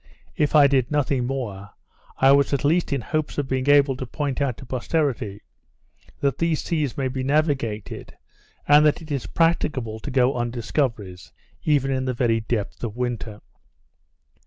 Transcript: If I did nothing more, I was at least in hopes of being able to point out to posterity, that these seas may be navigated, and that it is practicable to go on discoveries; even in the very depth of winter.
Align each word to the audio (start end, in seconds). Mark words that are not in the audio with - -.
If 0.35 0.55
I 0.55 0.65
did 0.65 0.89
nothing 0.89 1.27
more, 1.27 1.69
I 2.17 2.31
was 2.31 2.53
at 2.55 2.65
least 2.65 2.91
in 2.91 3.01
hopes 3.01 3.37
of 3.37 3.47
being 3.47 3.69
able 3.69 3.95
to 3.97 4.05
point 4.07 4.41
out 4.41 4.57
to 4.57 4.65
posterity, 4.65 5.43
that 6.21 6.39
these 6.39 6.63
seas 6.63 6.97
may 6.97 7.07
be 7.07 7.21
navigated, 7.21 8.17
and 8.67 8.83
that 8.83 9.03
it 9.03 9.11
is 9.11 9.27
practicable 9.27 9.99
to 9.99 10.09
go 10.09 10.33
on 10.33 10.49
discoveries; 10.49 11.31
even 11.65 11.91
in 11.91 12.05
the 12.05 12.15
very 12.15 12.39
depth 12.39 12.83
of 12.83 12.97
winter. 12.97 13.41